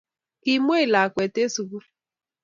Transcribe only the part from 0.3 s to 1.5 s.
Kimwei lakwet